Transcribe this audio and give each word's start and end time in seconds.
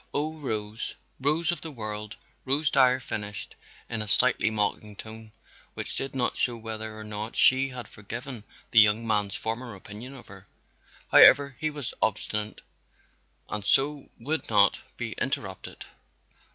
Oh, 0.15 0.33
Rose" 0.39 0.95
"Rose 1.21 1.51
of 1.51 1.61
the 1.61 1.69
World," 1.69 2.15
Rose 2.43 2.71
Dyer 2.71 2.99
finished 2.99 3.53
in 3.87 4.01
a 4.01 4.07
slightly 4.07 4.49
mocking 4.49 4.95
tone, 4.95 5.31
which 5.75 5.95
did 5.95 6.15
not 6.15 6.35
show 6.35 6.57
whether 6.57 6.97
or 6.97 7.03
not 7.03 7.35
she 7.35 7.69
had 7.69 7.87
forgiven 7.87 8.43
the 8.71 8.79
young 8.79 9.05
man's 9.05 9.35
former 9.35 9.75
opinion 9.75 10.15
of 10.15 10.25
her. 10.25 10.47
However, 11.11 11.55
he 11.59 11.69
was 11.69 11.93
obstinate 12.01 12.61
and 13.47 13.63
so 13.63 14.09
would 14.17 14.49
not 14.49 14.79
be 14.97 15.11
interrupted. 15.19 15.85